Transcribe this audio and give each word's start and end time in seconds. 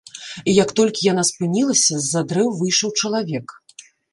І 0.53 0.55
як 0.59 0.69
толькі 0.79 1.05
яна 1.11 1.25
спынілася, 1.29 1.93
з-за 2.07 2.25
дрэў 2.33 2.47
выйшаў 2.63 2.89
чалавек. 3.03 3.47